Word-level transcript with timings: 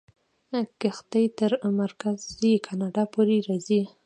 کښتۍ 0.81 1.25
تر 1.37 1.51
مرکزي 1.79 2.53
کاناډا 2.65 3.03
پورې 3.13 3.37
راځي. 3.47 3.81